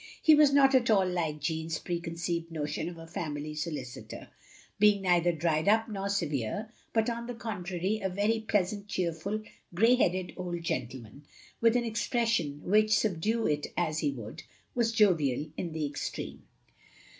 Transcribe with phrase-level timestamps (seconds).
[0.19, 4.29] He was not at all like Jeanne's preconceived notion of a family solicitor;
[4.79, 9.43] being neither dried up nor severe, but on the contrary, a very pleasant, cheerful,
[9.75, 11.23] grey headed old gentleman;
[11.61, 14.41] with an expression which, subdue it as he would,
[14.73, 16.47] was jovial in the extreme.